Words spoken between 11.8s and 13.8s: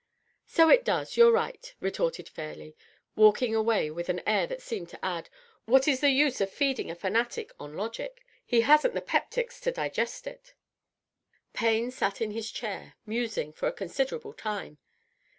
631 Payne sat in his chair, musing, for a